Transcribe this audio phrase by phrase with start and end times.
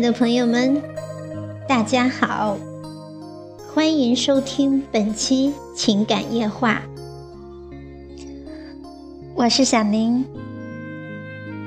[0.00, 0.80] 的朋友们，
[1.66, 2.56] 大家好，
[3.74, 6.80] 欢迎收听本期情感夜话。
[9.34, 10.24] 我是小宁，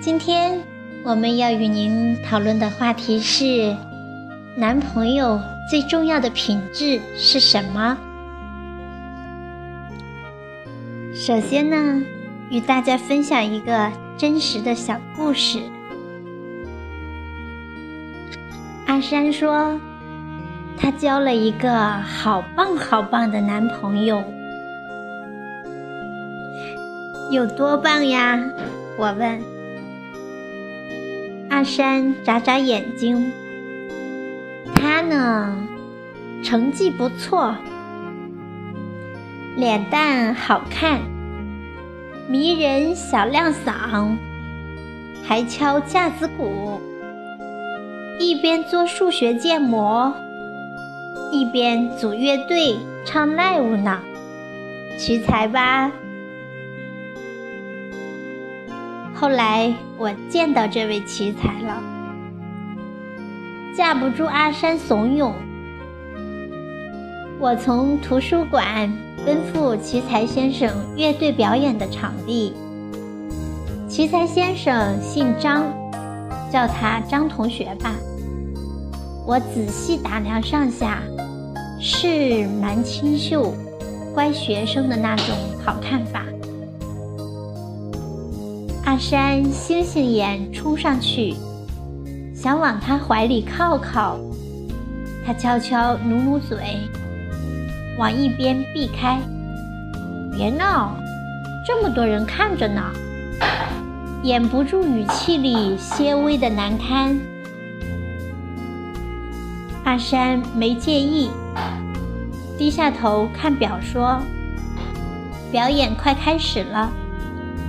[0.00, 0.60] 今天
[1.02, 3.76] 我们要与您讨论的话题是：
[4.56, 7.98] 男朋友最重要的品质是什么？
[11.14, 12.02] 首先呢，
[12.50, 15.60] 与大家分享一个真实的小故事。
[18.90, 19.78] 阿山说，
[20.76, 24.20] 他交了一个好棒好棒的男朋友，
[27.30, 28.42] 有多棒呀？
[28.98, 29.40] 我问。
[31.50, 33.30] 阿山眨眨眼睛，
[34.74, 35.56] 他呢，
[36.42, 37.54] 成绩不错，
[39.54, 40.98] 脸蛋好看，
[42.26, 44.16] 迷人小亮嗓，
[45.22, 46.80] 还敲架子鼓。
[48.20, 50.12] 一边做数学建模，
[51.32, 53.98] 一边组乐队唱 live 呢，
[54.98, 55.90] 奇才吧？
[59.14, 61.82] 后来我见到这位奇才了，
[63.74, 65.32] 架不住阿山怂恿，
[67.38, 68.92] 我从图书馆
[69.24, 72.52] 奔赴奇才先生乐队表演的场地。
[73.88, 75.64] 奇才先生姓张，
[76.52, 77.94] 叫他张同学吧。
[79.30, 81.00] 我仔细打量上下，
[81.80, 83.54] 是蛮清秀、
[84.12, 85.26] 乖学生的那种
[85.64, 86.24] 好看法。
[88.84, 91.36] 阿山星星眼冲上去，
[92.34, 94.18] 想往他怀里靠靠，
[95.24, 96.58] 他悄悄努努嘴，
[98.00, 99.20] 往一边避开。
[100.36, 100.96] 别闹，
[101.64, 102.82] 这么多人看着呢。
[104.24, 107.16] 掩不住语气里些微的难堪。
[109.90, 111.30] 阿山没介意，
[112.56, 114.22] 低下头看表说
[115.50, 116.88] ：“表演快开始了，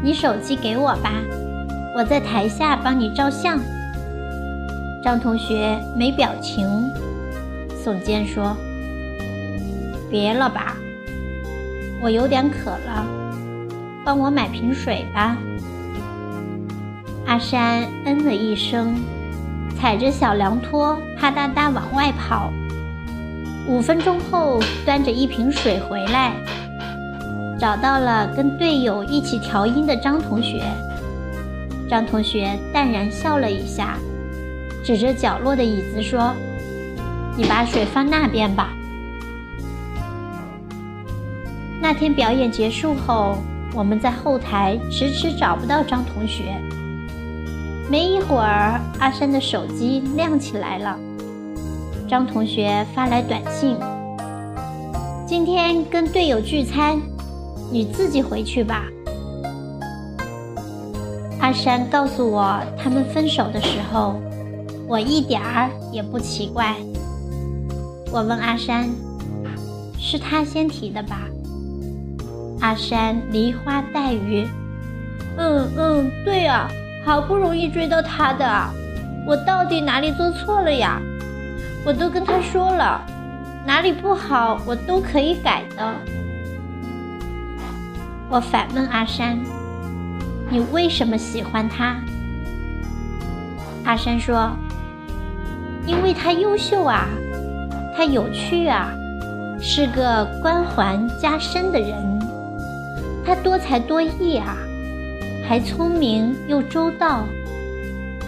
[0.00, 1.10] 你手机给我吧，
[1.92, 3.58] 我在台下帮你照相。”
[5.02, 6.68] 张同学没表情，
[7.84, 8.56] 耸肩说
[10.08, 10.76] ：“别了吧，
[12.00, 13.04] 我有点渴了，
[14.04, 15.36] 帮我买瓶水吧。”
[17.26, 18.94] 阿山嗯了一声。
[19.84, 22.50] 踩着小凉拖，啪嗒嗒往外跑。
[23.68, 26.32] 五分钟后，端着一瓶水回来，
[27.60, 30.62] 找到了跟队友一起调音的张同学。
[31.86, 33.98] 张同学淡然笑了一下，
[34.82, 36.32] 指着角落的椅子说
[37.36, 38.70] ：“你把水放那边吧。”
[41.78, 43.36] 那天表演结束后，
[43.74, 46.58] 我们在后台迟迟找不到张同学。
[47.90, 50.98] 没一会儿，阿山的手机亮起来了。
[52.08, 53.76] 张同学发来短信
[55.26, 56.98] ：“今天跟队友聚餐，
[57.70, 58.84] 你自己回去吧。”
[61.40, 64.14] 阿山告诉我他们分手的时候，
[64.88, 66.74] 我一点儿也不奇怪。
[68.10, 68.88] 我问阿山
[69.98, 71.28] ：“是他先提的吧？”
[72.60, 74.46] 阿山梨花带雨
[75.36, 76.70] ：“嗯嗯，对啊。”
[77.04, 78.46] 好不容易追到他的，
[79.26, 81.00] 我到底哪里做错了呀？
[81.84, 83.04] 我都跟他说了，
[83.66, 85.94] 哪里不好我都可以改的。
[88.30, 89.38] 我反问阿山
[90.48, 91.96] ：“你为什么喜欢他？”
[93.84, 94.50] 阿山说
[95.86, 97.06] ：“因为他优秀啊，
[97.94, 98.88] 他有趣啊，
[99.60, 102.18] 是个关怀加深的人，
[103.26, 104.56] 他多才多艺啊。”
[105.46, 107.26] 还聪明又周到，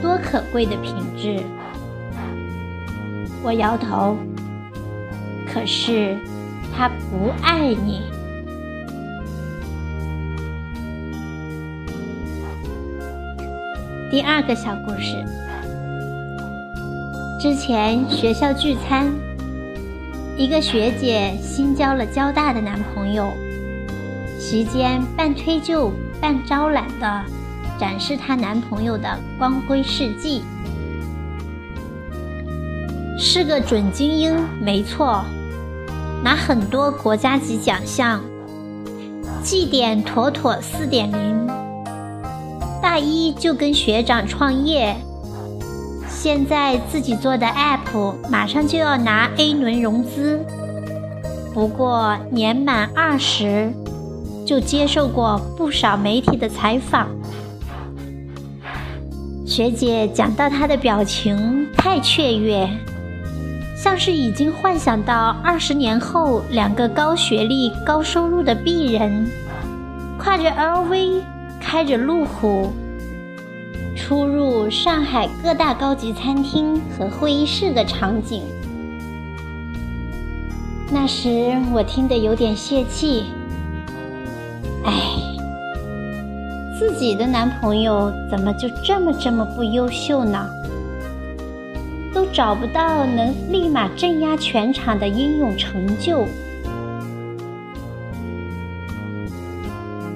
[0.00, 1.42] 多可贵的品质！
[3.42, 4.16] 我摇头。
[5.52, 6.16] 可是
[6.72, 8.02] 他不爱你。
[14.10, 15.16] 第二个小故事：
[17.40, 19.12] 之前学校聚餐，
[20.36, 23.32] 一个学姐新交了交大的男朋友，
[24.38, 25.92] 席间半推就。
[26.20, 27.24] 半招揽的
[27.78, 30.42] 展示她男朋友的光辉事迹，
[33.18, 35.24] 是个准精英，没错，
[36.22, 38.20] 拿很多国家级奖项，
[39.42, 41.48] 绩点妥妥四点零。
[42.82, 44.96] 大一就跟学长创业，
[46.08, 50.44] 现在自己做的 app 马上就要拿 A 轮融资，
[51.54, 53.72] 不过年满二十。
[54.50, 57.06] 就接受过不少媒体的采访，
[59.46, 62.68] 学姐讲到她的表情太雀跃，
[63.76, 69.30] 像是已经幻想到二十年后两个高学历、高收入的鄙人，
[70.18, 71.20] 挎着 LV，
[71.60, 72.72] 开着路虎，
[73.94, 78.42] 出入上海各大高级餐厅和会议室的场景。
[80.90, 83.26] 那时我听得有点泄气，
[84.84, 84.92] 哎，
[86.78, 90.48] 自己的男朋友怎么就这么这么不优秀呢？
[92.12, 96.24] 都找不到能立马镇压全场的英勇成就。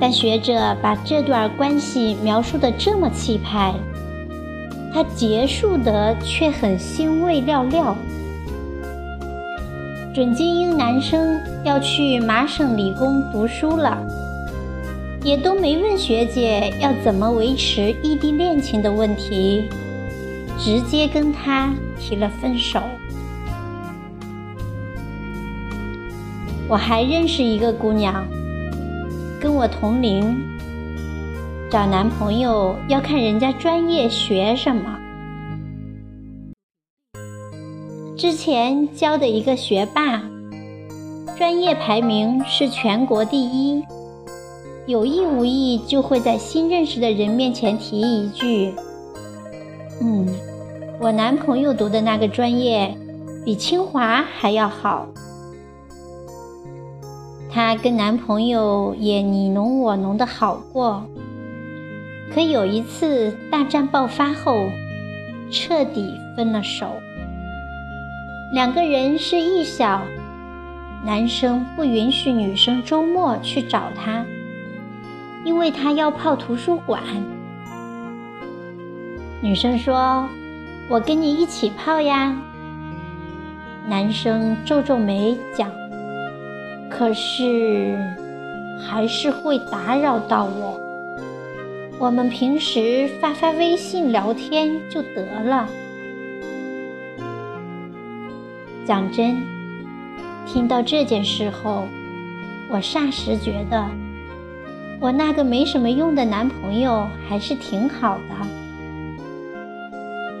[0.00, 3.74] 但学者把这段关系描述的这么气派，
[4.92, 7.94] 他结束的却很欣慰寥寥。
[10.14, 13.98] 准精英男生要去麻省理工读书了，
[15.24, 19.64] 也都没问学姐要怎么维持异地恋情的问题，
[20.58, 22.80] 直接跟他提了分手。
[26.68, 28.26] 我还认识一个姑娘，
[29.40, 30.36] 跟我同龄，
[31.70, 34.98] 找男朋友要看人家专业学什么。
[38.16, 40.22] 之前教的一个学霸，
[41.36, 43.84] 专业排名是全国第一，
[44.86, 48.74] 有意无意就会在新认识的人面前提一句
[50.02, 50.26] ：“嗯，
[50.98, 52.96] 我男朋友读的那个专业
[53.44, 55.06] 比清华还要好。”
[57.48, 61.04] 她跟男朋友也你侬我侬的好过，
[62.34, 64.68] 可有一次大战爆发后，
[65.50, 66.86] 彻底分了手。
[68.52, 70.02] 两个人是异小，
[71.04, 74.24] 男生不允许女生周末去找他，
[75.44, 77.02] 因为他要泡图书馆。
[79.40, 80.28] 女生说
[80.88, 82.36] ：“我跟你一起泡呀。”
[83.88, 85.68] 男生皱皱眉讲
[86.88, 87.98] ：“可是
[88.80, 90.78] 还是会打扰到我，
[91.98, 95.68] 我们平时发发微信聊天就得了。”
[98.86, 99.42] 讲真，
[100.46, 101.88] 听到这件事后，
[102.70, 103.84] 我霎时觉得，
[105.02, 108.46] 我那个没什么用的男朋友还是挺好的。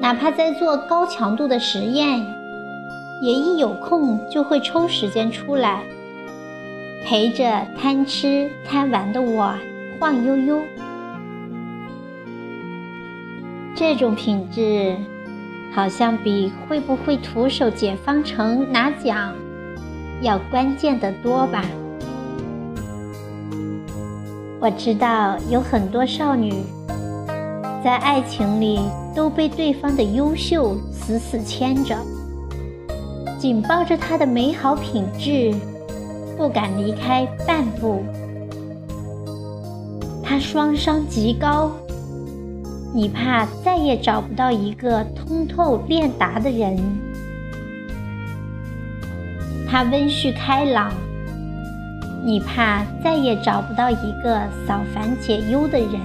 [0.00, 2.24] 哪怕在做高强度的实验，
[3.20, 5.82] 也一有空就会抽时间出来，
[7.04, 9.52] 陪着贪吃贪玩的我
[9.98, 10.62] 晃悠悠。
[13.74, 14.96] 这种品质。
[15.74, 19.32] 好像比会不会徒手解方程拿奖
[20.20, 21.64] 要关键的多吧？
[24.62, 26.62] 我知道有很多少女
[27.82, 28.78] 在爱情里
[29.12, 31.98] 都被对方的优秀死死牵着，
[33.40, 35.52] 紧抱着他的美好品质，
[36.36, 38.04] 不敢离开半步。
[40.22, 41.72] 他双商极高。
[42.94, 46.78] 你怕再也找不到一个通透练达的人，
[49.68, 50.92] 他温煦开朗；
[52.24, 56.00] 你怕再也找不到一个扫烦解忧的人，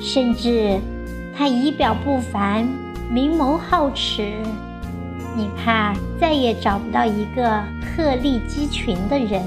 [0.00, 0.78] 甚至
[1.36, 2.64] 他仪表不凡、
[3.10, 4.22] 明眸皓齿；
[5.36, 9.42] 你怕再也找不到一个鹤立鸡群的人。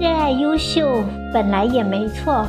[0.00, 1.04] 热爱优秀
[1.34, 2.46] 本来也没错，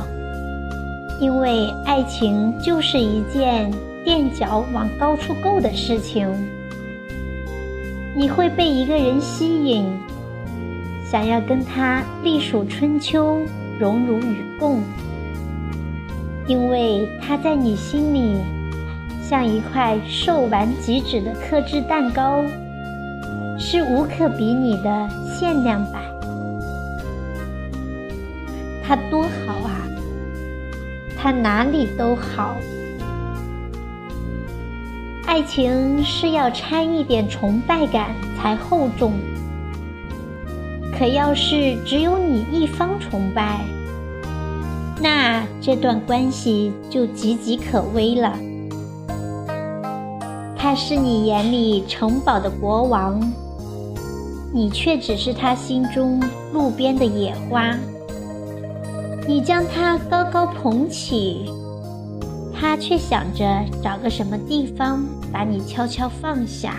[1.20, 3.70] 因为爱情就是一件
[4.02, 6.26] 垫脚往高处够的事情。
[8.14, 9.86] 你会被一个人吸引，
[11.04, 13.38] 想要跟他历数春秋，
[13.78, 14.82] 荣辱与共，
[16.46, 18.36] 因为他在你心里
[19.22, 22.42] 像一块售完即止的特制蛋糕，
[23.56, 26.02] 是无可比拟的限量版。
[28.82, 29.86] 他多好啊！
[31.16, 32.56] 他哪里都好。
[35.30, 39.12] 爱情是要掺一点崇拜感才厚重，
[40.98, 43.60] 可要是只有你一方崇拜，
[45.00, 48.36] 那这段关系就岌岌可危了。
[50.56, 53.20] 他是你眼里城堡的国王，
[54.52, 56.20] 你却只是他心中
[56.52, 57.72] 路边的野花。
[59.28, 61.48] 你将他高高捧起，
[62.60, 65.02] 他却想着找个什么地方
[65.32, 66.74] 把你悄悄放下。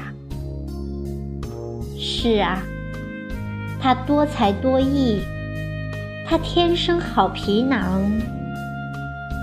[1.97, 2.61] 是啊，
[3.81, 5.21] 他多才多艺，
[6.27, 8.03] 他天生好皮囊，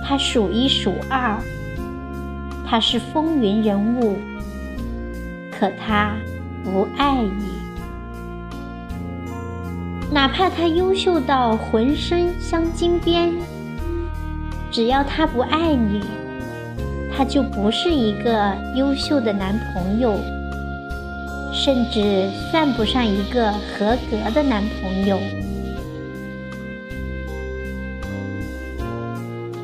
[0.07, 1.37] 他数一数二，
[2.65, 4.15] 他是风云人物，
[5.51, 6.13] 可他
[6.63, 7.59] 不爱你。
[10.09, 13.29] 哪怕他优秀到浑身镶金边，
[14.71, 16.01] 只要他不爱你，
[17.19, 20.17] 他就不是一个优秀的男朋友，
[21.53, 25.19] 甚至算不上一个合格的男朋友。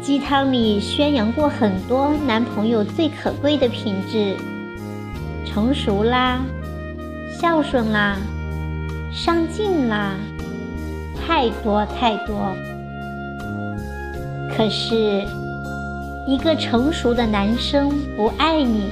[0.01, 4.35] 鸡汤里宣扬过很多男朋友最可贵的品质：
[5.45, 6.41] 成熟啦，
[7.39, 8.17] 孝顺啦，
[9.13, 10.15] 上进啦。
[11.25, 12.53] 太多太多，
[14.57, 15.23] 可是，
[16.27, 18.89] 一个成熟的男生不爱你，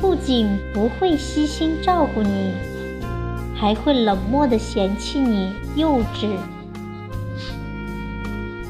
[0.00, 2.50] 不仅不会悉心照顾你，
[3.54, 6.28] 还会冷漠的嫌弃你幼稚。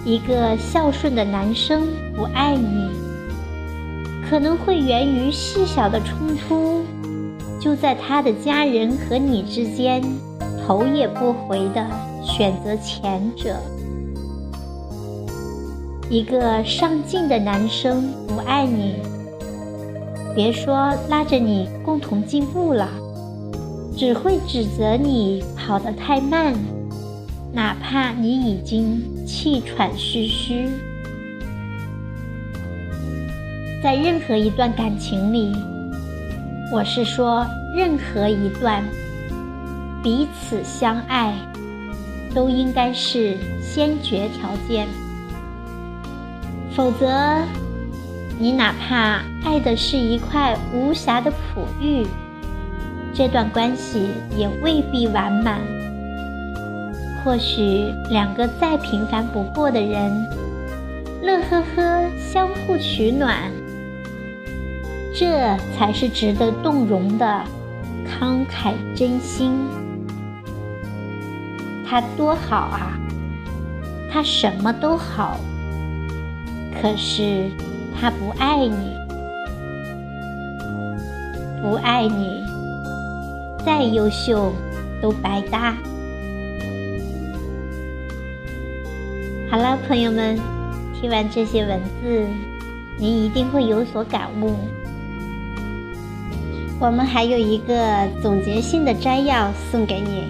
[0.04, 2.90] 一个孝顺的男生不爱你，
[4.28, 6.82] 可能会源于细小的冲突，
[7.58, 10.02] 就在他的家人和你之间，
[10.66, 11.86] 头也不回的。
[12.22, 13.56] 选择前者。
[16.10, 18.96] 一个上进的男生不爱你，
[20.34, 22.88] 别说拉着你共同进步了，
[23.96, 26.52] 只会指责你跑得太慢，
[27.52, 30.68] 哪怕你已经气喘吁吁。
[33.80, 35.52] 在任何一段感情里，
[36.72, 38.82] 我是说任何一段，
[40.02, 41.32] 彼此相爱。
[42.32, 44.86] 都应该是先决条件，
[46.76, 47.42] 否则，
[48.38, 52.06] 你哪怕爱的是一块无瑕的璞玉，
[53.12, 55.58] 这段关系也未必完满。
[57.22, 60.26] 或许两个再平凡不过的人，
[61.22, 63.50] 乐呵呵相互取暖，
[65.14, 67.42] 这才是值得动容的
[68.08, 69.52] 慷慨真心。
[71.86, 72.96] 他多好啊！
[74.10, 75.36] 他什么都好，
[76.80, 77.50] 可是
[78.00, 78.96] 他不爱你，
[81.60, 82.42] 不爱你，
[83.66, 84.52] 再优秀
[85.02, 85.76] 都白搭。
[89.50, 90.38] 好了，朋友们，
[90.94, 92.26] 听完这些文字，
[92.98, 94.54] 您一定会有所感悟。
[96.78, 100.24] 我们还有一个总结性的摘要送给你。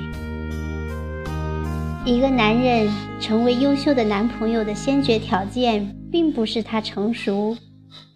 [2.05, 2.89] 一个男人
[3.21, 7.57] 成为优秀的男朋友的先决条件，并不是他成熟、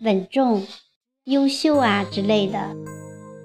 [0.00, 0.66] 稳重、
[1.24, 2.58] 优秀啊之类的，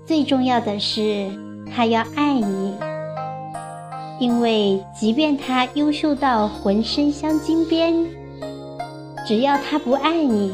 [0.06, 1.30] 最重要的是
[1.74, 2.74] 他要爱你。
[4.20, 8.06] 因为即便他优秀到浑身镶金边，
[9.26, 10.54] 只要他不爱你，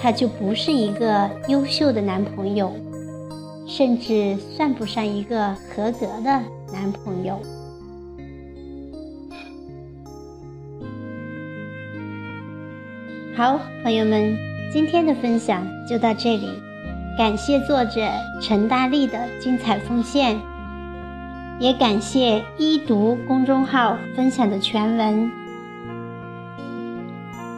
[0.00, 2.72] 他就不是一个优秀的男朋友，
[3.66, 6.40] 甚至算不上一个合格的
[6.72, 7.40] 男朋友。
[13.40, 14.36] 好，朋友们，
[14.70, 16.50] 今天的分享就到这里，
[17.16, 18.02] 感谢作者
[18.38, 20.38] 陈大力的精彩奉献，
[21.58, 25.30] 也感谢一读公众号分享的全文。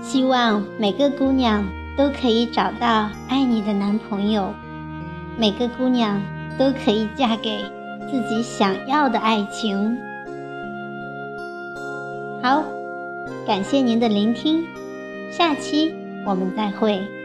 [0.05, 4.55] 希望每个姑娘都可以找到爱你的男朋友，
[5.37, 6.23] 每个姑娘
[6.57, 7.65] 都可以嫁给
[8.09, 9.99] 自己想要的爱情。
[12.41, 12.63] 好，
[13.45, 14.65] 感谢您的聆听。
[15.33, 15.95] 下期
[16.27, 17.22] 我们再会。